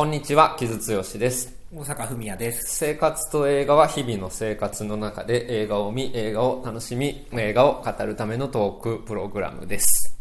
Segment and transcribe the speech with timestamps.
[0.00, 1.54] こんにちは、木津剛です。
[1.74, 2.74] 大阪文也です。
[2.78, 10.18] 生活と映画は日々の生活の中で映画を見、映画を楽しみ、映画を語るためのトークプログラムです。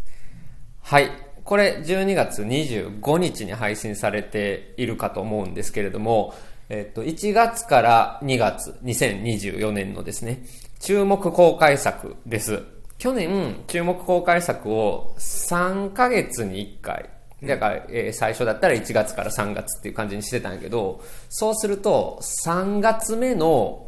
[0.81, 1.09] はい。
[1.45, 6.35] これ12月25日に配信されているかと思うんですけれども、
[6.67, 10.43] えっと、1月から2月、2024年のですね、
[10.81, 12.63] 注目公開作です。
[12.97, 17.09] 去年、注目公開作を3ヶ月に1回、
[17.43, 23.87] だから、えー最初だったら1月から3月っていう感じにしてたんやけど、そうすると、3月目の、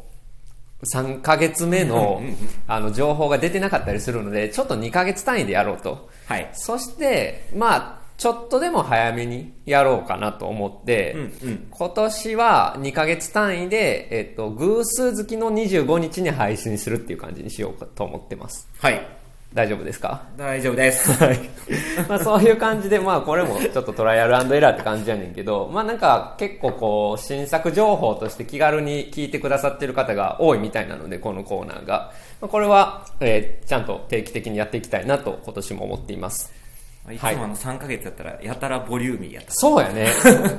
[0.83, 2.21] 3ヶ月目の、
[2.67, 6.09] あの、情報が出てなかったりするので、ちょっと2ヶ月単位でやろうと。
[6.25, 6.49] はい。
[6.53, 18.69] そして、まあ、ちょっとでも早めにやろうかなと思って、うんうん今年は2ヶ月単位で、えっと、偶数月の25日に配信するっていう感じにしようかと思ってます。
[18.77, 19.20] はい。
[19.53, 20.21] 大丈夫ですか？
[20.37, 21.11] 大丈夫です。
[21.21, 21.39] はい。
[22.07, 32.11] まあそういう感じで、まあこれもちょっとトライアルエラーって感じやねんけど、まあなんか結構こう、新作情報として気軽に聞いてくださってる方が多いみたいなので、このコーナーが。
[32.39, 36.60] まあこれは、えーちゃんと定期的にやっていきたいなと今年も思っています。
[37.09, 39.51] いつもあの3ヶ月やったら、やたらボリューミーやった。
[39.53, 40.07] そうやね。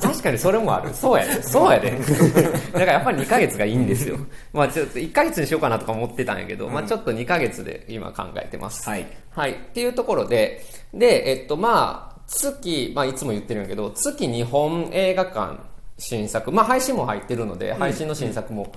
[0.00, 0.92] 確かにそれもある。
[0.92, 1.40] そうやね。
[1.42, 1.92] そうやで。
[2.72, 4.18] だからやっぱり2ヶ月がいいんですよ。
[4.52, 8.88] まあちょっと1ヶ月にしようかなとか思ってたんやけど、まあちょっと2ヶ月で今考えてます。
[8.88, 9.06] はい。
[9.30, 9.52] はい。
[9.52, 15.60] っていうところで、で、えっと、まあ、月、まあ、いつも言ってるんやけど、月日本映画館
[15.98, 18.72] 新作、まあ、配信も入ってるので、配信の新作も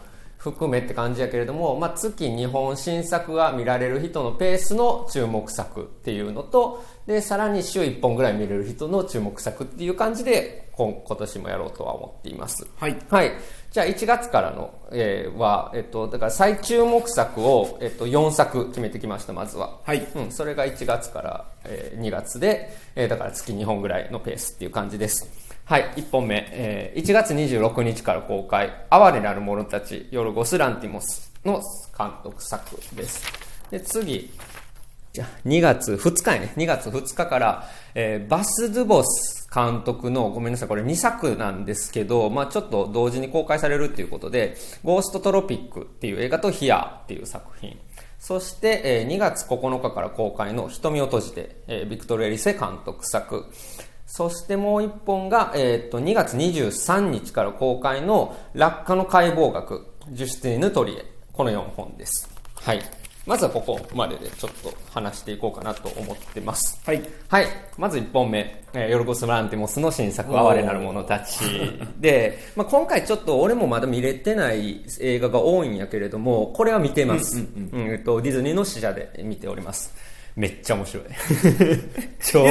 [0.51, 12.67] 含めって感じやけれども、まあ、月日本新作が見られる人のペースの注目作っていうのと、で、さらに週1本ぐらい見れる人の注目作っていう感じで、今今年もやろうとは思っています。
[12.77, 12.97] はい。
[13.09, 13.31] はい。
[13.71, 19.79] じゃあ1月からの、えーは、えっと、だから最注目作を、えっと、4作決めてきました、まずは。
[19.83, 20.07] はい。
[20.15, 25.44] うん、それが1月から、えー2月で、えーだから月2本ぐらいのペースっていう感じです。
[25.65, 31.59] はい、1本目、えー1月26日から公開、哀れなる者たち、ヨルゴス・ランティモスの
[31.97, 33.25] 監督作です。
[33.71, 34.31] で、次、
[35.11, 36.53] じゃ2月2日やね。
[36.55, 47.75] 2月2日から、えーバス・ドゥボス監督の、ごめんなさい、これ2作なんですけど、まあちょっと同時に公開されるっていうことで、ゴースト・トロピックっていう映画とヒアっていう作品。
[48.19, 53.45] そして、えー2月9日から公開の瞳を閉じて、ビクトル・エリセ監督作。
[54.05, 61.05] そしてもう一本が、えーっと、2月23日から公開の落下の解剖学、ジュスティーヌ・トリエ。
[61.33, 62.29] この4本です。
[62.55, 62.81] はい。
[63.25, 66.79] まずはここまででちょっと話していこうかなと思ってます。
[66.85, 67.01] はい。
[67.27, 67.47] はい。
[67.77, 71.39] まず1本目、えーヨルゴス・ランティモスの新作、哀れなる者たち。
[71.99, 77.39] で、まあ、今回ちょっと俺もまだ見れてない映画が多いんやけれども、これは見てます。
[77.39, 79.93] うんえっと、ディズニーの試写で見ております。
[80.35, 81.03] めっちゃ面白い。
[82.21, 82.45] 超、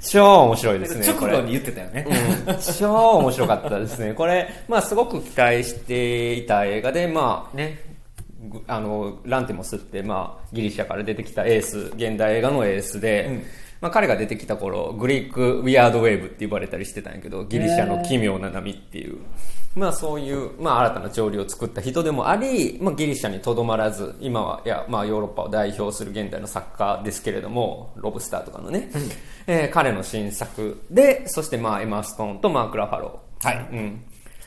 [0.00, 1.06] 超面白いですね。
[1.14, 2.06] これ直後に言ってたよね。
[2.46, 4.12] うん超面白かったですね。
[4.14, 7.78] これ、まあすごく期待していた映画で、まあね、
[8.50, 13.44] ぐあの、ランティモスって、まあ、ギリシャから出てきたエース、現代映画のエースで、うん
[13.82, 19.18] まあ彼が出てきた頃、グリーク・ウィアード・ウェーブって呼ばれたりしてたんやけど、ギリシャの奇妙な波っていう、
[19.74, 28.88] まあそういう、まあ新たな潮流を作った人でもあり、まあギリシャにとどまらず、今は、いや、まあヨーロッパを代表する現代の作家ですけれども、ロブスターとかのね、
[29.48, 33.48] えー彼の新作で、そしてまあエマ・ストーンとマーク・ラファロー。
[33.48, 33.68] はい。
[33.72, 34.04] うん。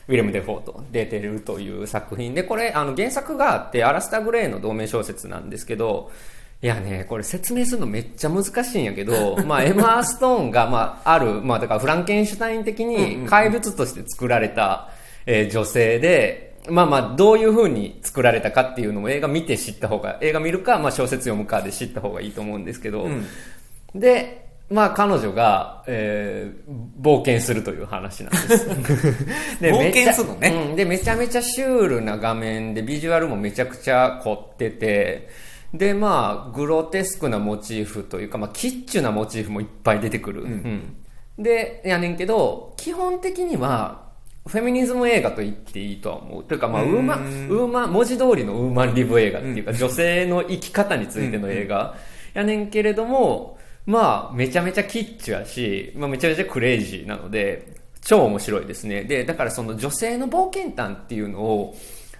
[0.08, 6.10] ウィレム・デフォーと出てるという作品で、これ、あの、原作があって、アラスター・グレイの同名小説なんですけど、
[6.62, 14.88] いやね、これ説明するのめっちゃ難しいんやけど、 まあ、エマ・ストーンが、まあ、ある、まあ、だからフランケンシュタイン的に怪物として作られた、
[15.26, 23.26] えー女性で、まあまあ、どういう風に作られたかっていうのも映画見て知った方が、映画見るか、まあ小説読むかで知った方がいいと思うんですけど、うん
[23.94, 28.66] で、まあ彼女が、えー冒険するという話なんです。
[29.60, 30.76] で冒険するのねうん。
[30.76, 35.28] で、めちゃめちゃシュールな画面で、ビジュアルもめちゃくちゃ凝ってて、
[35.74, 40.42] で、まあ、グロテスクなモチーフというか、まあ、キッチュなモチーフもいっぱい出てくる。
[40.42, 40.96] うん
[41.38, 44.06] で、やねんけど、基本的には、
[44.46, 46.44] フェミニズム映画と言っていいとは思う。
[46.44, 51.96] というか、まあ、ウーマン、ウーマン、文字通りのウーマンリブ映画っていうか、女性の生き方についての映画
[52.32, 59.02] やねんけれども、まあ、めちゃめちゃキッチュやし、まあ、めちゃめちゃクレイジーなので、超面白いですね。
[59.02, 61.76] で、だからその女性の冒険譚っていうのを、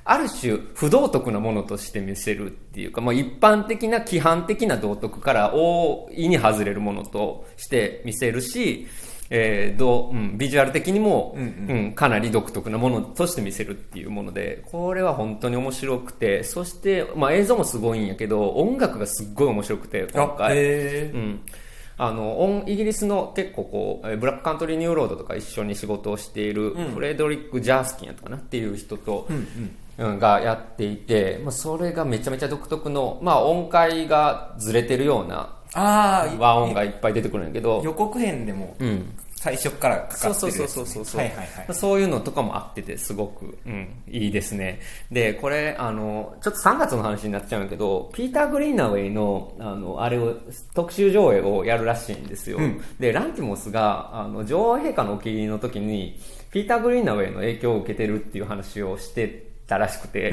[0.08, 8.86] ある種不道徳なものとして見せるっていうか、まあ、一般的な規範的な道徳から大いに外れるものとして見せるし、
[9.30, 20.56] えーどううん、ビジュアル的にも、ううんんかなり独特なものとして見せるっていうもので、これは本当に面白くて、そして、まあ、映像もすごいんやけど、音楽がすっごい面白くて、今回。
[20.56, 21.40] へうん。
[21.98, 39.12] あの、オンイギリスの結構こう、えーブラックカントリーニューロードとか一緒に仕事をしている、フレドリック・ジャースキンやったかなっていう人と、うんがやっていて、まあ、それがめちゃめちゃ独特の、まあ、音階がずれてるようなああ、和音がいっぱい出てくるんやけど、予告編でもうん。
[39.38, 41.74] 最初からかかってるうそうそうそうそうはいはいはい。
[41.74, 44.80] そういうのとかもあっててすごく、うん、いいですね。
[45.12, 50.34] でこれあのちょっと3月の話になっちゃうんやけどピーター・グリーナウェイのあのあれを
[50.74, 52.80] 特集上映をやるらしいんですよ、うん。
[52.98, 56.18] でランティモスがあの女王陛下のお気に入りの時に
[56.50, 60.30] ピーター・グリーナウェイの影響を受けてるっていう話をしてたらしくて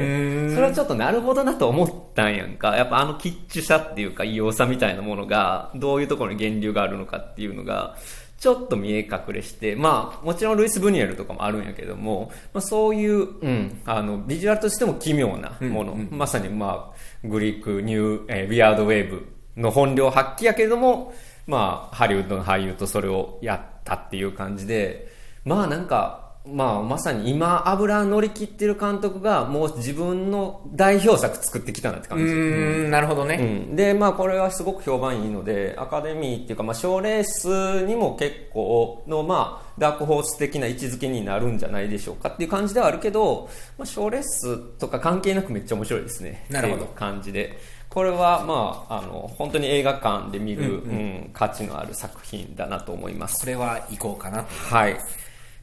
[0.53, 2.77] それはちょっとなるほどなと思ったんやんか。
[2.77, 7.95] やっぱあのキッチュさっていうか異様さみたいなものがどういうところに源流があるのかっていうのが
[8.43, 19.25] ちょっと見え隠れして、まあ、もちろんルイス・ブニエルとかもあるんやけども、まあ、そういう、うん、あの、ビジュアルとしても奇妙なもの、まさに、まあ、グリーク、ニュー、えー、ビアードウェーブ
[19.55, 21.13] の本領発揮やけども、
[21.47, 25.07] まあ、ハリウッドの俳優とそれをやったっていう感じで、
[25.45, 32.25] まあなんか、まあまさに今油乗り切ってる監督がもう自分の代表作作ってきたなってう感じ。
[32.25, 33.35] ーん、なるほどね。
[33.69, 47.57] うん、でまあこれはすごく評判いいのでアカデミーっていうかまあ賞レースにも結構のまあダークホース的な位置づけになるんじゃないでしょうかっていう感じではあるけどまあ賞レースとか関係なくめっちゃ面白いですねなるほど感じで
[47.89, 54.49] これはまああの本当に映画館で見る、うん価値のある作品だなと思いますこれは行こうかなと。
[54.75, 54.97] はい。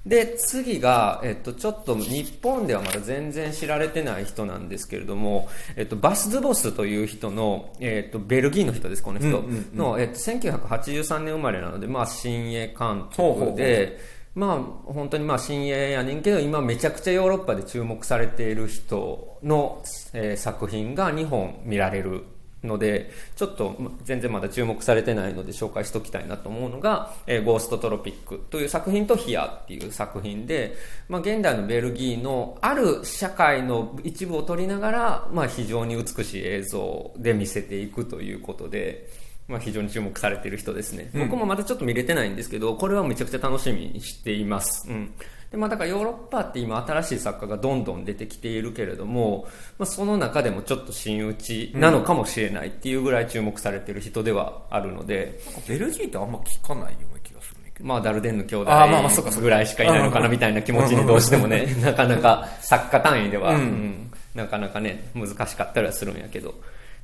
[0.07, 9.29] で、次が、えっと、ちょっと日本ではまだ全然知られてない人なんですけれども、えっと、バス・ドゥボスという人の、えっと、ベルギーの人です、この人。
[9.29, 14.01] うんうんうんの、えっと、1983年生まれなので、まあ、新鋭監督で、
[14.35, 19.83] まあ、本当にまあ、新鋭やねんけど、今めちゃくちゃヨーロッパで注目されている人の、
[20.15, 22.25] えー作品が2本見られる
[22.65, 30.77] ので、ちょっと全然まだ注目されてないので紹介しておきたいなと思うのが、えーゴーストトロピックという作品とヒアっていう作品で、
[31.09, 39.09] まあ、現代のベルギーのある社会の一部を撮りながら、まあ、非常に美しい映像で見せていくということで、
[39.49, 45.13] まあ、非常に注目されている人ですね、僕もまだちょっと見れてないんですけどこれはめちゃくちゃ楽しみにしています、うん。
[45.51, 49.49] でまあ、だからヨーロッパって今新しい作家がどんどん出てきているけれども、
[49.79, 57.87] まあ、その中でもちょっと真打ちなのかもしれないっていうぐらい注目されている人ではあるので、ベルギーってあんま聞かないような気がするんだけど。
[57.87, 66.53] まあ、ダルデンの兄弟あーまあまあそうかそうかぐらいしかいないのかなみたいな気持ちにどうしてもね、なかなか作家単位では、うんうんなかなかね、難しかったりはするんやけど、っ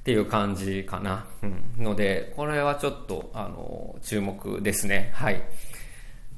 [0.04, 1.26] ていう感じかな。
[1.42, 1.46] う
[1.80, 5.10] ん、ので、これはちょっと、あの、注目ですね。
[5.12, 5.42] はい。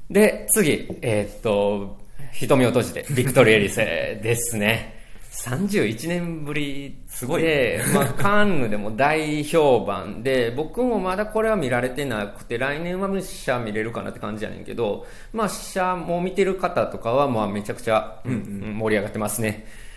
[0.09, 1.98] で、次、えーっと、
[2.31, 4.99] 瞳を閉じて、ビクトリー・エリセですね。
[5.31, 19.65] 31年ぶりすごいで、まあ、カンヌでも大評判で、僕もまだこれは見られてなくて、来年は試写見れるかなって感じやねんけど、まあ、試写も見てる方とかは、まあ、めちゃくちゃ、盛り上がってますね。
[19.65, 19.88] うん、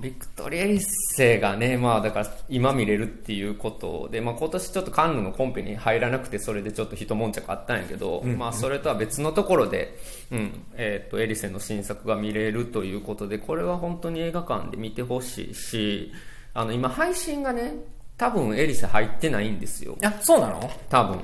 [0.00, 9.98] ビクトリー・エリセがね、まあだから今見れるっていうことで、まあ今年ちょっとカンヌのコンペに入らなくてそれでちょっと一悶着あったんやけど、まあそれとは別のところで、
[10.30, 16.12] うん、えっ、と、エリセの新作が見れるということで、これは本当に映画館で見てほしいし、
[16.54, 17.74] あの今配信がね、
[18.16, 19.96] 多分エリセ入ってないんですよ。
[20.04, 20.70] あ、そうなの？
[20.88, 21.20] 多分。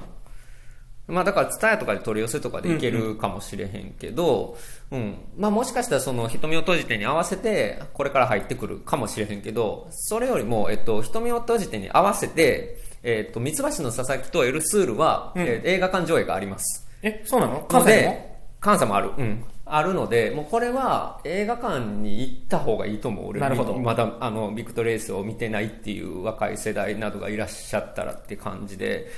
[1.07, 4.57] まあだから、ツタヤとかで取り寄せとかでいけるかもしれへんけど、
[4.91, 16.89] うん、まあもしかしたらその瞳を閉じてに合わせて、これから入ってくるかもしれへんけど、それよりも、えっと、瞳を閉じてに合わせて、えっと、三橋の佐々木とエルスールは、うんえー映画館上映があります。
[17.03, 17.55] え、そうなの？
[17.55, 19.11] の関西でも関西もある。
[19.19, 19.45] うん。
[19.67, 23.29] あるので、もうこれは映画館に行った方がいいと思う。
[23.29, 29.09] 俺なるほどまだあの、ビクトレースを見てないっていう若い世代などがいらっしゃったらって感じで、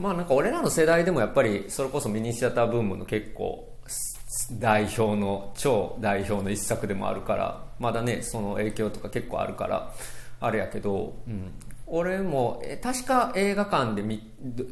[0.00, 3.70] まあなんか俺らの世代でもやっぱりそれこそミニシアターブームの結構
[4.58, 9.92] 代表の、超代表の一作でもあるから、まだね、その影響とか結構あるから、
[10.40, 11.52] あれやけど、うん。
[11.92, 14.22] 俺も、え確か映画館で見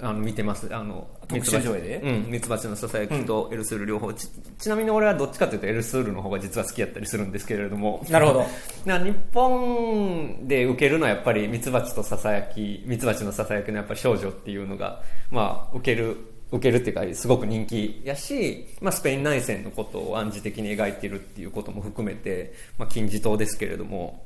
[0.01, 0.75] あの見てます。
[0.75, 1.81] あの、特集上映？
[1.81, 8.47] でうん、ミツバチのささやきとエルスール両方、ち ちなみに俺はどっちかというとエルスールの方が実は好きやったりするんですけれどもなるほど。
[8.87, 16.17] な日本で受けるのはやっぱりミツバチとささやきミツバチのささやきのやっぱり少女っていうのがまあ受ける
[16.51, 24.25] 受けるっていうかすごく人気やし、まあ、スペイン内戦のことを暗示的に描いているっていうことも含めて、まあ、金字塔ですけれども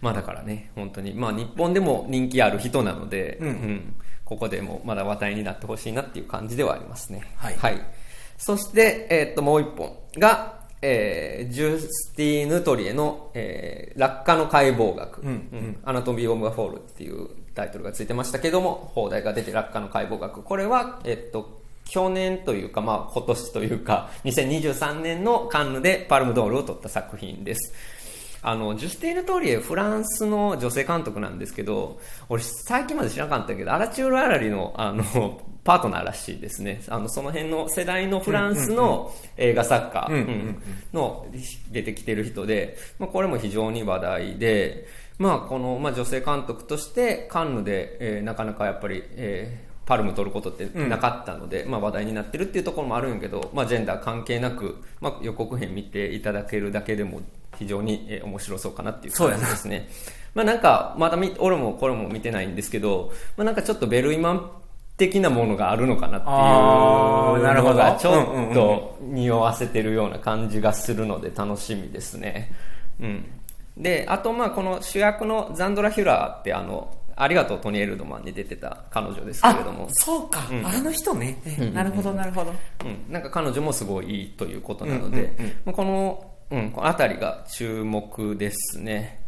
[0.00, 1.12] まあだからね、本当に。
[1.14, 7.22] まあ日本でも人気ある人なので、うんここでもまだ話題になってほしいなっていう感じではありますね。
[7.36, 7.80] はい
[8.38, 20.42] そして、えーっと、もう一本が、えージュスティーヌ・トリエの、えー落下の解剖学、うん Anatomy of a Fall っていうタイトルがついてましたけども、放題が出て落下の解剖学。
[20.42, 27.74] これは、えっと、去年というか、まあ今年というか、2023年のカンヌでパルムドールを取った作品です。
[28.42, 36.82] あの、ジュスティーヌ・トリエ、フランスの女性監督なんですけど、俺最近まで知らなかったけど、アラチュール・アラリの、あの、 パートナーらしいですね。
[36.88, 40.62] あの、その辺の世代のフランスの映画作家うん
[40.94, 41.26] の
[41.70, 44.86] 出てきてる人で、まあ、これも非常に話題で、
[45.18, 57.22] まあ、この、まあ、女性監督としてカンヌで、えーなかなかやっぱり、えーパルム取ることってなかったので、まあ話題になってるっていうところもあるんやけど、まあジェンダー関係なく、まあ予告編見ていただけるだけでも
[57.60, 59.88] 非常にえー面白そうかなっていう感じですね。
[60.34, 64.50] まあなんか、まだみ、俺もこれも見てないんですけど、まあなんかちょっとベルイマン
[64.96, 72.50] 的なものがあるのかなっていうあーなるほどのがちょうんうんうんっと匂わせてるような感じがするので楽しみですね。
[73.00, 73.24] うん。
[73.76, 81.36] で、あとまあこの主役のザンドラ・ヒュラーってあの、ありがとうトニー・エルドマンに出てた彼女ですけれども、そうか、あの人ね。
[81.74, 82.54] なるほど、なるほど。
[82.84, 85.34] うん、なんか彼女もすごいいいということなので、
[85.66, 89.24] まあこの、うん、この辺りが注目ですね。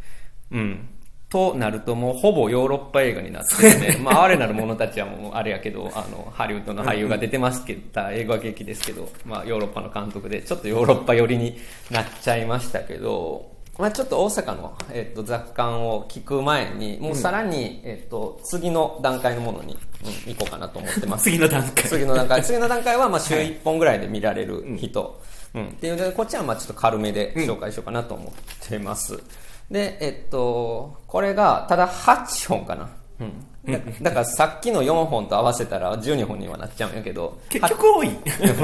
[0.50, 0.88] うん。
[1.32, 3.98] となるともうほぼヨーロッパ映画になってるね。
[4.04, 11.56] まあ、哀れなる者たちはもうあれやけど、あの、ハリウッドの俳優が出てますけど、映画劇ですけど、まあ、ヨーロッパの監督で、ちょっとヨーロッパ寄りに
[11.90, 21.24] なっちゃいましたけど、まあ、ちょっと大阪の、えっと、雑感を聞く前に、もうさらに、えっと、次の段階のものに、うん、行こうかなと思ってます。
[21.32, 21.84] 次の段階。
[21.84, 22.42] 次の段階。
[22.42, 25.18] 次の段階は、まあ、週1本ぐらいで見られる人。
[25.54, 25.66] うん。
[25.68, 29.22] っていうので、こっちは、まあ、ちょっと軽めで紹介しようかなと思ってます。
[29.70, 32.88] で、えっと、これが、ただ8本かな。
[33.20, 33.46] うん。
[33.72, 37.38] だだから、さっきの4本と合わせたら12本にはなっちゃうんやけど。
[37.48, 38.10] 結局多い。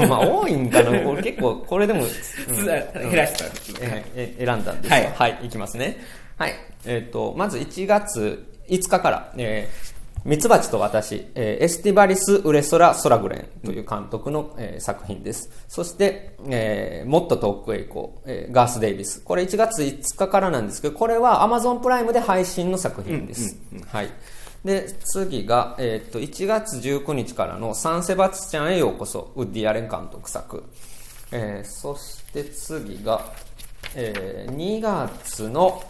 [0.07, 0.89] まあ、多いんかな。
[1.07, 3.45] 俺結構、これでも、減らした。
[3.81, 5.09] ええ選んだんですよ。
[5.09, 5.97] ははいい、い、きますね。
[6.37, 6.53] はい。
[6.85, 15.49] えっ、と、まず1月5日から、えーミツバチと私、えーエスティバリス・ウレソラ・ソラグレンという監督の、えー作品です。
[15.67, 19.21] そして、えーもっと遠くへ行こう、えーガース・デイビス。
[19.21, 23.57] これ1月5日からなんですけど、これは Amazon プライムで配信の作品です。
[23.87, 24.09] はい。
[24.65, 30.63] で、次が、えっ、と、1月19日からのサンセバスチャンへようこそ、ウッディ・アレン監督作。
[31.31, 33.21] えーそして次が、
[33.95, 35.81] えー2月の、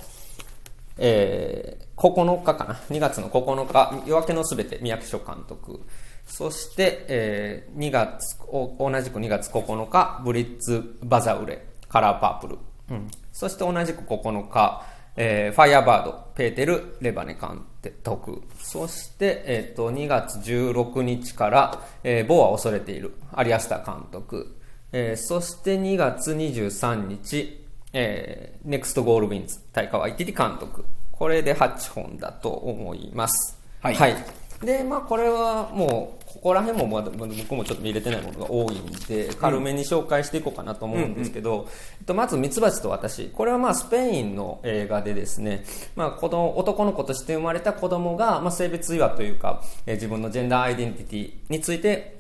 [0.97, 5.81] えー9日かな？2月の9日、夜明けのすべて、宮城所監督。
[6.25, 12.57] そして、えー2月、同じく2月9日、ブリッツ・バザウレ、カラーパープル。
[12.91, 14.85] うん、そして同じく9日、
[15.17, 17.65] えーファイアバード、ペーテル・レバネ監
[18.01, 18.43] 督。
[18.57, 24.55] そして、えっ、と、2月16日から、えー、ボアを恐れている、アリアスタ監督。
[24.93, 30.85] えーそして2月23日、えー、ネクストゴールウィンズ、タイカ・ワイティティ監督。
[31.19, 33.59] これで8本だと思います。
[33.81, 34.15] はい
[34.63, 41.67] で、まあこれはもう、ここら辺もまだ僕もちょっと見れてないものが多いんで、軽めに紹介していこうかなと思うんですけど、
[41.99, 43.29] えっと、まず、ミツバチと私。
[43.29, 45.63] これはまあスペインの映画でですね、
[45.95, 52.18] まあ子供、男の子として生まれた子供が、まあ性別違和というか、えー自分のジェンダーアイデンティティについて、えー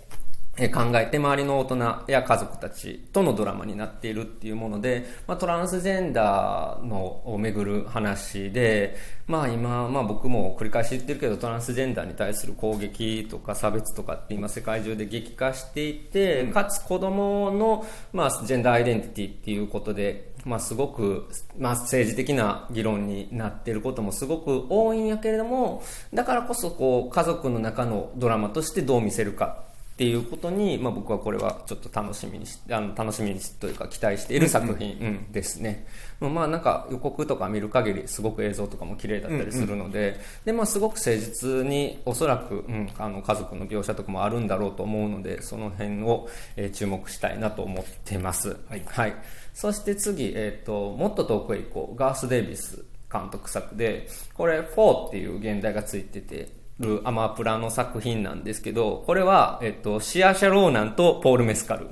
[0.67, 8.97] 考えて周りの大人や家族たちとのドラマになっているっていうもので、まあ、トランスジェンダーのをめぐる話で、
[9.27, 29.68] まあ今、まあ僕も繰り返し言ってるけど、トランスジェンダーに対する攻撃とか差別とかって今世界中で激化していて、かつ子供の、まあ、ジェンダーアイデンティティっていうことで、まあすごく、まあ政治的な議論になっていることもすごく多いんやけれども、だからこそこう家族の中のドラマとしてどう見せるか
[29.99, 35.85] っていうことに、まあ、僕はこれはちょっと楽しみにしあの楽しみにしというか期待している作品うんですね、
[36.21, 49.15] まあなんか予告とか見る限りすごく映像とかも綺麗だったりするので,、でまあ、すごく誠実におそらく、うん、あの家族の描写とかもあるんだろうと思うのでその辺を、えー注目したいなと思ってます、はい。
[49.53, 51.97] そして次、えー、ともっと遠くへ行こう。
[51.97, 61.87] ガース・デイビス監督作でこれ「フォーっていう現代がついててるアマプラの作品なんですけど、これは、えっと、シアーシャ・ローナンとポール・メスカル。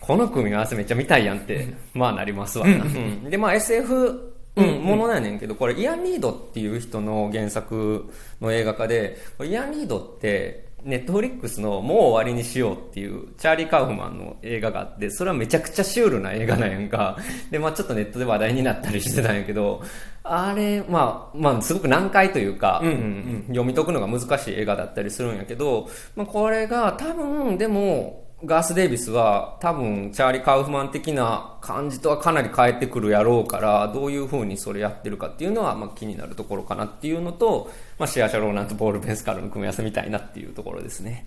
[0.00, 2.66] この組み合わせめっちゃ見たいやんって、まあなりますわ。
[2.66, 2.84] な。
[2.84, 3.30] うん。
[3.30, 17.16] で、まあ SF、うん、ものやねんけど、これイアン・リードっていう人の原作の映画化で、イアン・リードって、ネットフリックスのもう終わりにしようっていうチャーリー・カウフマンの映画があって、それはめちゃくちゃシュールな映画なんやんか。
[17.50, 19.82] で、まあちょっとネットで話題になったりしてたんやけど、
[20.22, 41.26] あれ、まあ、まあすごく難解というか、うん読み解くのが難しい映画だったりするんやけど、まあこれが多分、でも、ガース・デイビスは多分チャーリー・カウフマン的な感じとはかなり変えてくるやろうからどういう風にそれやってるかっていうのはまあ気になるところかなっていうのと、まあ、シア・シャローナンとポール・ベンスカルの組み合わせみたいなっていうところですね、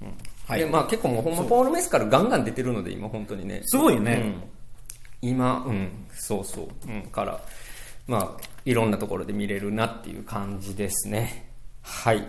[0.00, 0.08] うん
[0.46, 0.60] はい。
[0.60, 3.60] でまあ、結構もうほんまポール・ベンスカルガンガン出てるので今本当にね。
[3.66, 4.34] すごいよね。
[5.22, 7.38] うん、今、うん、そうそう、うん、から、
[8.06, 11.50] まあ、いろんなところで見れるなっていう感じですね。
[11.82, 12.26] はい。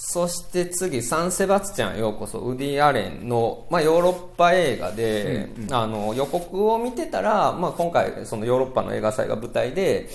[0.00, 10.08] そして次、サンセバスチャンようこそ、ウディ・アレンの、まあ、ヨーロッパ映画で、あの、予告を見てたら、まあ、今回、そのヨーロッパの映画祭が舞台で、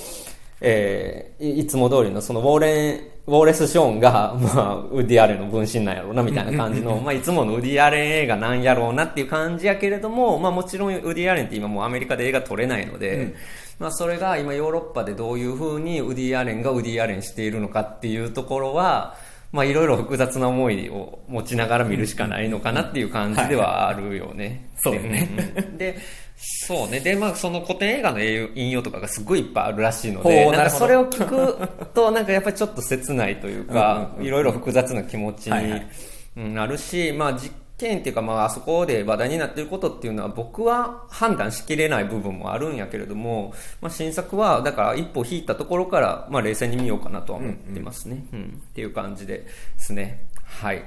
[0.62, 13.34] えーいいつも通りのそのウォーレン、ウォーレス・ショーンが、 まあ、ウディ・アレンの分身なんやろうな、みたいな感じの、まあ、いつものウディ・アレン映画なんやろうなっていう感じやけれども、まあ、もちろんウディ・アレンって今もうアメリカで映画撮れないので、
[13.80, 19.18] まあ、それが今ヨーロッパでどういう風にウディ・アレンがウディ・アレンしているのかっていうところは、
[19.54, 24.68] まあ、いろいろ複雑な思いを持ちながら見るしかないのかなっていう感じではあるよね。
[24.82, 25.30] そうだね
[25.78, 25.96] で、
[26.36, 27.00] そうね。
[27.00, 48.26] で、まあ、その古典映画の引用とかがすごいいっぱいあるらしいのほで、うなんかそれを聞くと、なんかやっぱりちょっと切ないというか、いろいろ複雑な気持ちになるし、まあ、実験っていうか、まあ、あそこで話題になっていることっていうのは、僕は判断しきれない部分もあるんやけれども、まあ、新作は、だから一歩引いたところから、まあ、冷静に見ようかなとは思ってますね。
[48.34, 49.46] うん、っていう感じで
[49.78, 50.26] すね。
[50.44, 50.84] はい。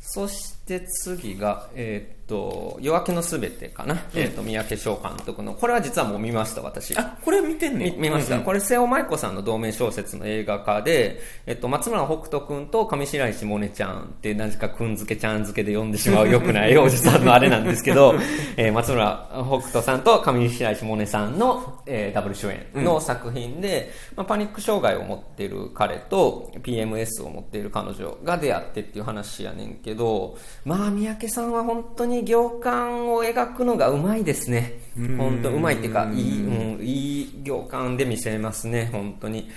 [0.00, 4.02] そして次が、えーっと、夜明けのすべてかな。
[4.14, 6.96] えーっと、三宅翔監督の、これは実はもう見ました、私。
[6.96, 8.46] あ、これ見てんね見見ました、うんうん。
[8.46, 18.14] これ瀬尾舞子さんの同名小説の映画化で、えっと、松村北斗君と上白石萌音ちゃんって何かくんづけちゃんづけで呼んでしまう良くない おじさんのあれなんですけど、
[18.56, 34.80] えー松村北斗さんと上白石萌音さんの、えーダブル主演の作品で、まあ、パニック障害を持っている彼と PMS を持っている彼女が出会ってっていう話やねんけど、まあ三宅さんは本当に行間を描くのがうまいですね。
[35.18, 39.50] 本当うまいっていうか、いい、うん、いい行間で見せますね、本当に。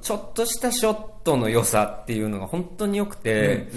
[0.00, 3.68] ちょっとしたショットの良さっていうのが本当に良くて、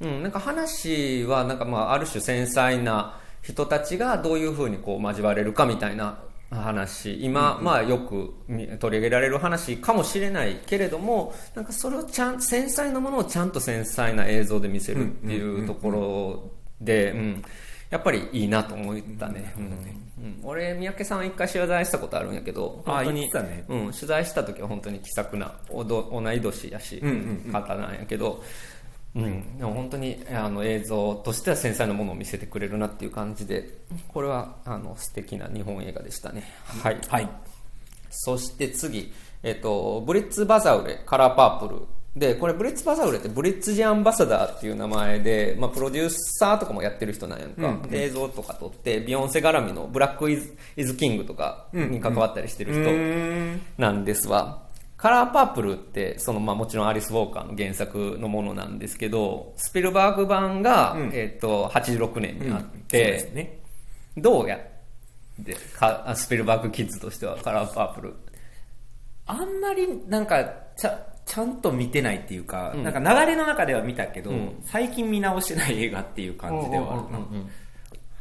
[0.00, 6.18] うん、なんか話はなんかまあある種繊細な人たちがどういうふうにこう交われるかみたいな
[6.50, 7.22] 話。
[7.22, 17.44] 今、まあよくみ取り上げられる話かもしれないけれどもなんかそれをちゃん繊細なものをちゃんと繊細な映像で見せるっていうところで、うん
[17.90, 20.00] やっぱりいいなと思ったね、うんうん
[20.42, 23.20] 俺三宅さん一回取材したことあるんやけどあ本当に。
[23.22, 27.52] ねうん、取材した時は本当に気さくな同い年やし、うんうんうん。
[27.52, 28.44] 方なんやけど、
[29.14, 33.68] うん、でも本当にあの映像としては繊細なものを見せてくれるなっていう感じで
[34.08, 36.44] これはあの素敵な日本映画でしたね。
[36.82, 37.28] はい、はい。
[38.10, 41.80] そして次、えっと、ブリッツ・バザウレカラーパープル。
[42.16, 47.82] でこれブリッツ・バザウレってブリッツ・ジアンバサダーっていう名前で、まあ、プロデューサーとかもやってる人なんやんか、うん。
[47.82, 53.60] で映像とか撮ってビヨンセ絡みの Black Is Is King とかに関わったりしてる人、ん。
[53.78, 54.69] なんですわ。
[55.00, 63.58] カラーパープルって、そのまあもちろんアリス・ウォーカーの原作のものなんですけど、スピルバーグ版が、うんえっと、86年にあって、ですね。
[64.18, 64.58] どうや
[65.38, 68.14] でかあスピルバーグキッズとしてはカラーパープル。
[69.24, 70.44] あんまりなんか
[70.76, 77.18] ちゃちゃんと見てないっていうか、なんか流れの中では見たけど、うん最近見直してない映画っていう感じではあるな。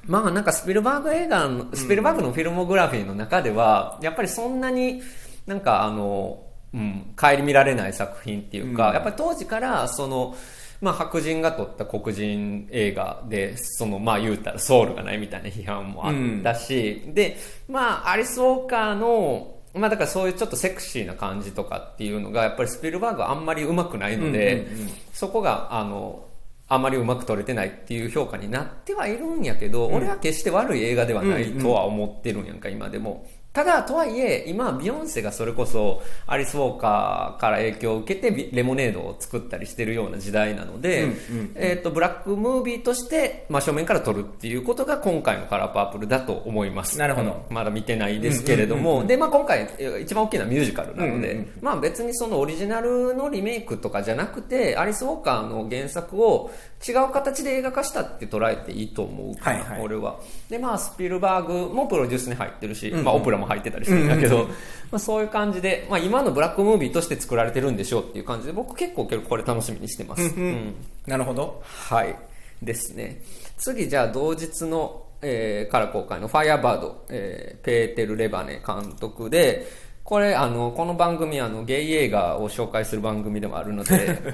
[0.06, 5.02] まあなんかスピルバーグ映画の、スピルバーグのフィルモグラフィーの中では、やっぱりそんなに
[5.46, 6.42] なんかあの、
[6.73, 8.93] うん、顧みられない作品っていうか、うん。
[8.93, 10.36] やっぱり当時からその、
[10.82, 24.89] まあ白人が撮った黒人映画で、そのまあ言うたらソウルがないみたいな批判もあったし、で、まあアリス・ウォーカーの、まあだからそういうちょっとセクシーな感じとかっていうのが、やっぱりスピルバーグはあんまり上手くないので、うんうんうん。
[25.12, 26.25] そこが、あの、
[26.71, 33.27] あまりうまく撮れてないっていう評価になってはいるんやけど、俺は決して悪い映画ではないとは思ってるんやんか、今でも。
[33.51, 46.99] ただ、とはいえ、今、ビヨンセがそれこそ、アリス・ウォーカーから影響を受けてビ、レモネードを作ったりしてるような時代なので、うんうんえっ、と、ブラックムービーとして、真正面から撮るっていうことが今回のカラーパープルだと思います。
[46.99, 47.43] なるほど。
[47.49, 47.55] うん。
[47.55, 51.51] まだ見てないですけれども、で、まあ今回、え一番大きなミュージカルなので、うんうん。
[51.59, 56.51] まあ別にそのオリジナルのリメイクとかじゃなくて、アリス・ウォーカーの原作を
[56.88, 59.81] 違う形で映画化したって捉えていいと思うかな、はいはい。
[59.81, 60.19] 俺は。
[60.49, 63.05] で、まあスピルバーグもプロデュースに入ってるし、うんうん。
[63.05, 64.45] まあオプラも入ってたりするんだけど、
[64.91, 70.21] まあそういう感じで、まあ今のブラックムービーとして作られてるんでしょうっていう感じで、僕結構これ楽しみにしてます。
[70.21, 70.75] うん
[71.08, 71.62] なるほど。
[71.63, 72.15] はい。
[72.62, 73.21] ですね。
[73.58, 79.67] 次、じゃあ、同日の、えーから公開のファイアバード、えーペーテル・レバネ監督で、
[80.10, 84.34] これ、あの、この番組、あの、ゲイ映画を紹介する番組でもあるので、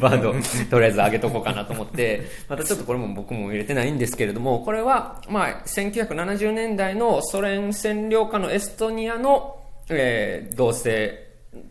[0.00, 0.32] バード、
[0.68, 11.16] とりあえず上げとこうかなと思って、 またちょっとこれも僕も入れてないんですけれども、これは、まあ、1970年代のソ連占領下のエストニアの、えー同性、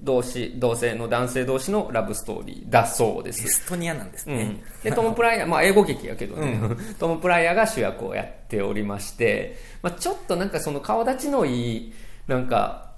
[0.01, 3.43] 同士、同性の男性同士のラブストーリーだそうです。
[3.45, 3.49] エ。
[3.49, 4.43] ストニアなんですね。
[4.43, 6.57] うん、でトム・プライヤー、まあ、英語劇やけどね、
[6.97, 11.93] トム・プライヤーが主役をやっておりまして、まあ、ちょっとなんかその顔立ちのいい
[12.27, 12.90] なんか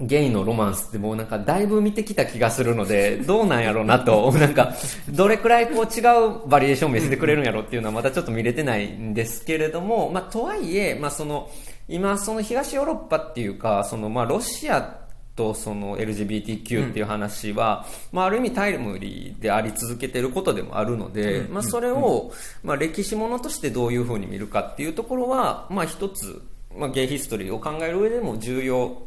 [0.00, 4.30] ゲイのロマンスってもうなんかだいぶ見てきた気がするので どうなんやろうなと。
[4.36, 4.74] なんか
[5.10, 11.48] どれくらいこう違うバリエーションを見せてくれるんやろうっていうのはまたちょっと見れてないんですけれども、まあ、とはいえ、まあ、その
[11.88, 22.32] 今その東ヨーロッパっていうかそのまあロシアとその LGBTQ っていう話は、まあ、ある意味タイムリーであり続けていることでもあるので、まあ、それを、
[22.64, 26.42] まあ、歴史ものとしてどういうふうに見るかっていうところは、まあ、一つ、
[26.74, 29.06] まあ、ゲイヒストリーを考える上でも重要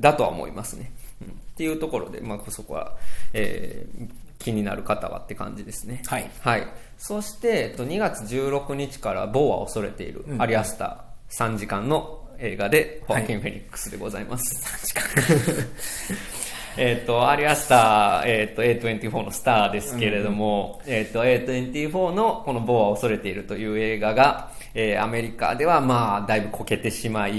[0.00, 0.92] だとは思いますね。
[1.22, 2.96] うんっていうところで、まあ、そこは、
[3.32, 6.02] えー気になる方はって感じですね。
[6.06, 6.66] はいはい。
[6.98, 14.94] そして、えっと、2月16日から、某は恐れている、アリアスター3時間の映画で、ホアキン・フェニックスでございます。
[16.78, 27.32] えっと、アリアスター、えっと、A24 のスターですけれども、えっと、A24 のこの某は恐れているという映画が、えーアメリカではまあ、だいぶこけてしまい、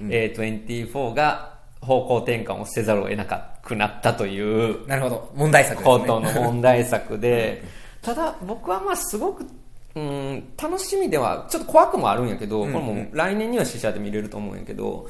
[0.00, 1.49] A24 が
[1.80, 3.24] 方向転換をせざるを得な
[3.62, 5.32] くなったという、なるほど。
[5.34, 5.98] 問題作ですね。
[5.98, 7.64] ことの問題作で、
[8.02, 9.46] ただ僕はまあすごく、
[9.94, 15.08] うん、楽しみでは、ちょっと怖くもあるんやけど、これも来年には試写で見れると思うんやけど、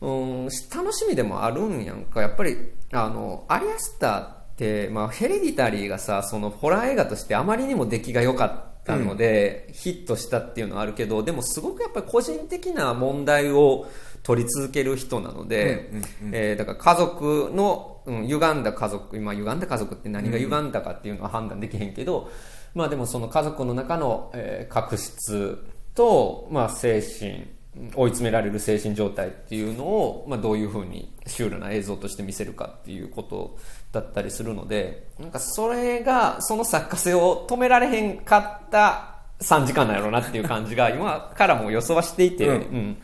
[0.00, 2.20] うん、楽しみでもあるんやんか。
[2.20, 2.56] やっぱり、
[2.92, 13.86] あの、アリアスターって、まあヘレディタリーがさ、そのホラー映画としてあまりにも出来が良かったので、ヒットしたっていうのはあるけど、でもすごくやっぱり個人的な問題を
[14.22, 15.90] 取り続ける人なので、
[16.32, 22.30] えーだから家族の、うん、歪んだ家族、今歪んだ家族って何が歪んだかっていうのは判断できへんけど、
[22.74, 25.58] まあでもその家族の中の、えー確執
[25.94, 27.46] と、まあ精神、
[27.94, 33.58] 追い詰められる精神状態っていうのを、まあ、どういうふうにシュールな映像として見せるかっていうこと
[33.92, 42.54] だったりするのでなんかそれがその作家性を止められへんかった3時間なんやろうなっていう感じが 今からも予想はしていて、うん。
[42.54, 43.02] うん。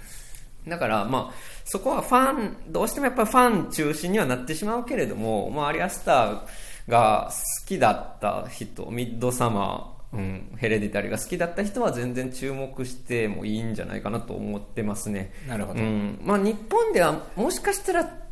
[0.68, 6.40] だからまあそこはファンどうしてもやっぱりファン中心にはなってしまうけれども、まあ、アリアスター
[6.88, 15.34] が好きだった人ミッドサマーうん、ヘレディタリーが好きだった人は全然注目してもいいんじゃないかなと思ってますね。
[15.46, 15.80] なるほど。
[15.80, 18.27] うん、まあ日本ではもしかしたらた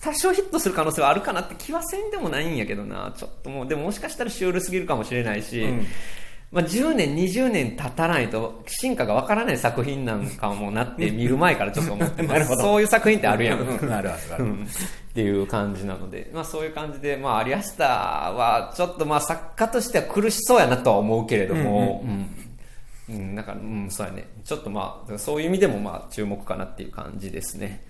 [0.00, 3.12] 多少ヒットする可能性はあるかなって気はせんでもないんやけどな。
[3.16, 5.86] ちょっともう、でももしかしたらシュールすぎるかもしれないし、うん
[6.50, 12.56] まあ10年、20年経たないと進化がわからない作品なんかもなって見る前からちょっと思ってます。
[12.56, 13.58] そういう作品ってあるやん。
[13.60, 14.60] うんうんあるある
[15.10, 24.24] っていう感じなので、まあそういう感じで、まあアリアスターはちょっとまあ作家としては苦しそうやなとは思うけれども、うんうん、だから、うん、そうやね。
[24.42, 27.84] ちょっとまあ、そういう意味でもまあ注目かなっていう感じですね。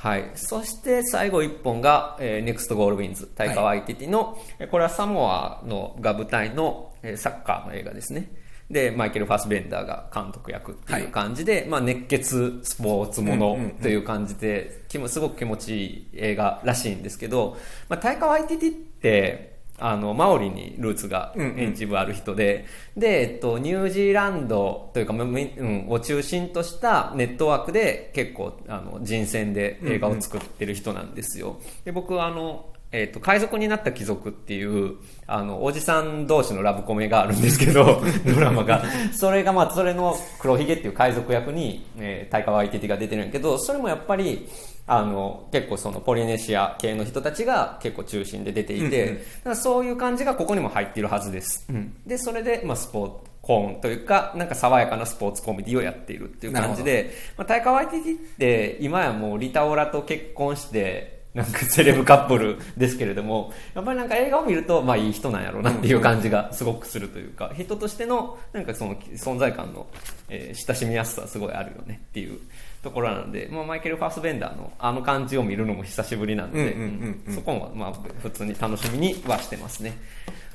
[0.00, 0.30] はい。
[0.34, 8.32] そして最後一本が、えー、NEXT ゴールウィンズ、大川 ITT の、えーこれはサモアのが舞台の、えーサッカーの映画ですね。
[8.70, 17.58] で、マイケル・ファスベンダーが監督役っていう感じで、まあ熱血スポーツものという感じで、気もすごく気持ちいい映画らしいんですけど、
[17.90, 19.49] まあ、大川 ITT って、
[19.80, 22.66] あの、マオリにルーツがうんうん演じ部ある人で、
[22.96, 31.58] で、えっと、ニュージーランドというか、うん、を中心としたネットワークで結構、あの、人選で映画を作ってる人なんですよ。
[31.84, 38.82] で、僕はあの、えっと、海賊になった貴族っていう、あの、おじさん同士のラブコメがあるんですけど、 ドラマが。
[39.12, 44.48] それが、まあ、それの黒ひげっていう海賊役に、えー、大川 ITT が出てるんやけど、それもやっぱり、
[44.92, 49.18] あの、結構そのポリネシア系の人たちが結構中心で出ていて、うんうん。
[49.18, 51.64] だからそういう感じがここにも入っているはずです。
[52.04, 69.86] で、それで、まあ、スポーツ、コーンというか、なんか爽やかなスポーツコメディをやっているっていう感じで、まあ、大川 ITT って今やもうリタオラと結婚して、なんかセレブカップルですけれども、やっぱりなんか映画を見ると、まあいい人なんやろうなっていう感じがすごくするというか、人としての、なんかその存在感の、
[70.28, 72.38] えー親しみやすさはすごいあるよねっていう
[72.82, 79.96] ところなので、まあマイケル・ファースベンダーのあの感じを見るのも久しぶりなので、うんうんうんうんそこもまあ普通に楽しみにはしてますね。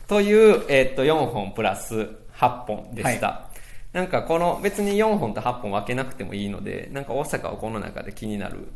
[0.07, 3.47] という、えーっと、4本プラス8本でした。
[3.93, 8.67] なんかこの別に4本と8本分けなくてもいいので、なんか大阪はこの中で気になる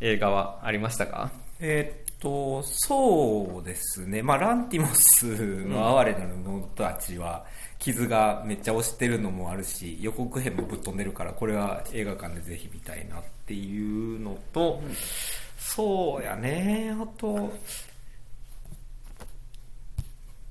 [0.00, 1.30] 映画はありましたか？
[1.60, 4.22] えーっと、そうですね。
[4.22, 7.44] まあ、ランティモスの哀れなる者たちは、
[7.78, 14.80] 傷がめっちゃ押してるのもあるし、予告編もぶっ飛んでるから、これは映画館でぜひ見たいなっていうのと、
[15.58, 17.52] そうやねあと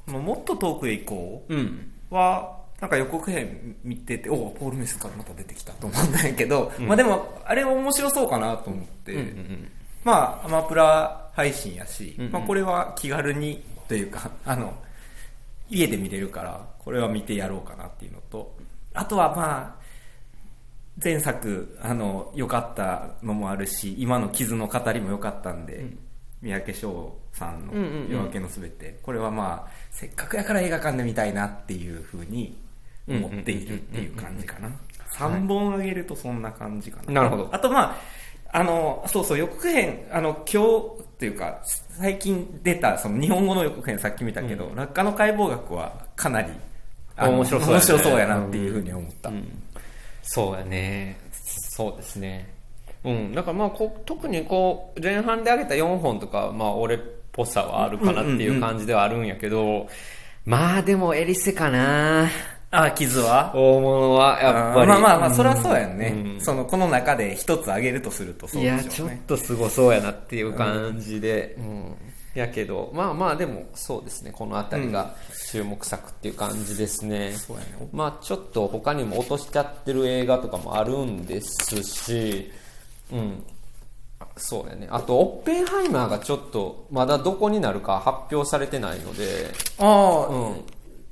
[0.08, 1.92] もっと遠くへ行こうん。
[2.12, 9.72] うはなんか予告編見てておポール・メスからまた出てきたと思うんだけど、まあでもあれは面白そうかなと思って、うんうん
[10.04, 12.32] まあアマプラ配信やし、うんうん。
[12.32, 14.74] まあ、これは気軽にというか あの
[15.70, 18.56] 家で見れるからこれは見てやろうかなっていうのと
[18.94, 19.84] あとはまあ
[21.04, 25.86] 前作あの良かったのもあるし今の傷の語りも良かったんで、
[26.40, 32.56] 三宅翔さんのうんうんうん「夜明けのすべて」これはまあせっかくやから映画館で見たいなっていうふうに
[33.08, 34.70] 思っているっていう感じかな。
[35.16, 37.50] 3本あげるとそんな感じかな、なるほど。
[37.52, 41.60] あとまああのそうそう予告編あの今日っていうか
[42.00, 46.50] 最近出たその日本語の予告編さっき見たけど、落下の解剖学はかなり
[47.18, 49.64] 面白そうやね面白そうやなっていうふうに思った、うん。
[50.24, 51.18] そうやね。
[51.32, 52.54] そうですね。
[53.04, 53.34] うん。
[53.34, 57.00] だからまあこう、特にこう、前半で上げた4本とか、まあ俺っ
[57.32, 59.88] ぽさはあるかなっていう感じではあるんやけど、
[60.46, 62.30] まあでもエリセかな
[62.76, 63.52] あ傷は？
[63.56, 64.88] 大物はやっぱり。
[64.88, 66.42] まあまあまあそれはそうやんね、うん。
[66.42, 71.96] そのこの中で一つあげるとするとそうでいや、ちょっしょうねとすごそうやなっていう感じで、うん。
[72.34, 75.16] やけど、まあまあでもそうですね、この辺りが
[75.52, 77.34] 注目作っていう感じですね。
[77.34, 77.88] そうやね。
[77.92, 82.52] まあちょっと他にも落としちゃってる映画とかもあるんですし、
[83.12, 83.44] うん。
[84.36, 84.88] そうやね。
[84.90, 90.64] あと、オッペンハイマーがちょっと、まだどこになるか発表されてないので、あうん。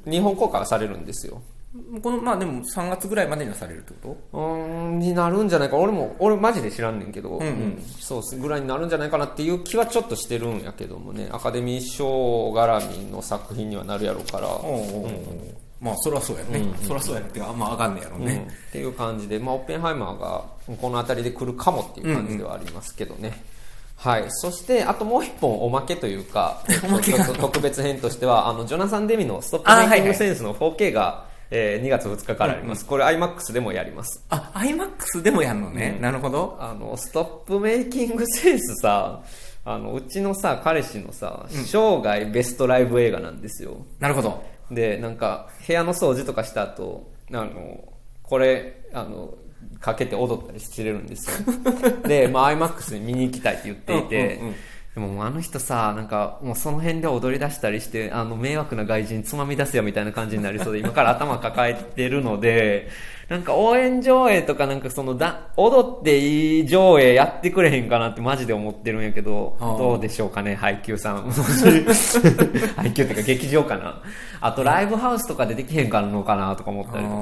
[0.06, 1.42] 日本公開はされるんですよ。
[1.74, 5.78] あ、このまあでも3月ぐらいまでにはされるってこうーん、になるんじゃないか。
[5.78, 7.84] 俺も、俺マジで知らんねんけど、んうん。
[8.00, 8.38] そうっす。
[8.38, 14.48] ぐらいになるんじゃないかなっていう気はちょっとしてるんやけどもね、アカデミー賞絡みの作品にはなるやろうから、
[15.80, 18.26] まあそりゃそうやね、そりゃそうやねってかあんまあかんねやろううん。
[18.26, 20.44] ね、っていう感じで、まあ、オッペンハイマーが
[20.80, 23.44] この辺りで来るかもっていう感じではありますけどね。
[24.02, 24.26] はい。
[24.30, 26.64] そして、あともう一本おまけというか、
[27.40, 32.86] 特別編としては、あの、ジョナサン・デミのストップメイキングセンスの 4K が、えー2月2日からあります。
[32.86, 34.26] これ IMAX でもやります。
[34.30, 39.22] あ iMAX でもやんのね、なるほどあの、ストップメイキングセンスさ、
[39.66, 43.86] あの、うちのさ、彼氏のさ、生涯ベストライブ映画なんですよ。
[44.00, 47.84] なるほどで、なんか、部屋の掃除とかした後、あの、
[48.24, 49.34] これ、あの、
[49.82, 51.48] かけて踊ったりしてれるんですよ。
[52.08, 54.56] で、まあ、IMAX に見に行きたいって言っていて、うんうんうん
[54.94, 62.89] でももうあの人さ、なんか、もうその辺で踊り出したりして、あの、迷惑な外人つまみ出すよみたいな感じになりそうで、今から頭抱えてるので、
[63.32, 71.32] なんか応援上映とかなんかそのだ、踊っていい上映やってくれへんかなってマジで思ってるんやけど、どうでしょうかね、配給さん。
[72.76, 74.02] 配給っていうか劇場かな。
[74.41, 77.15] あとライブハウスとかでできへんかのかなとか思ったりとか。
[77.15, 77.20] う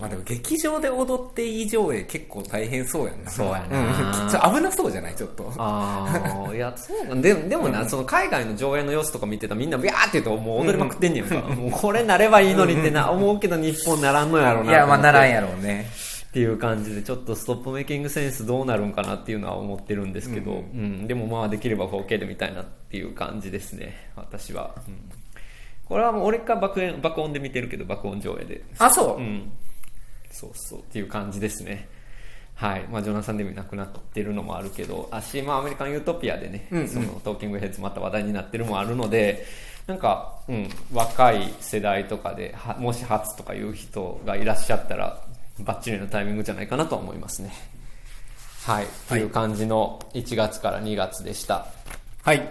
[0.00, 5.14] まあでも劇場で踊っていい上映結構大変そうやんなそうやな危なそうじゃない？
[5.14, 11.36] ちょっとああ、いや、そうなんででもな、その海外の上映の様子とか見てたらみんなビャーって言うともう踊りまくってんねやんか。
[11.54, 14.72] もうこれなればいいのにってな、思うけど日本ならんのやろうな。
[14.72, 15.86] いやまあならんややろうね。
[16.28, 24.74] っていう感じで、ちょっとストップメイキングセンスどうなるんかなっていうのは思ってるんですけど、うん、でもまあできれば 4K で見たいなっていう感じですね、私は。
[24.86, 25.10] うん。
[25.86, 28.62] これはもう俺か爆音爆音で見てるけど、爆音上映で。
[28.78, 29.50] あそう、うん。
[30.30, 30.80] そうそう。
[30.80, 31.88] っていう感じですね。
[32.54, 32.86] はい。
[32.90, 36.88] まあ、ジョナサン・デミ亡くなってるのもあるけど、あし、まあ、アメリカン・ユートピアでね、うんうん。
[36.88, 39.44] そのトーキングヘッズまた話題になってるのもあるので、
[39.86, 45.22] なんか、うん、若い世代とかで、はもし初とかいう人がいらっしゃったら、
[45.60, 47.52] バッチリのタイミングじゃないかなと思いますね。
[48.64, 48.86] はい。
[49.08, 51.66] という感じの1月から2月でした。
[52.22, 52.48] はい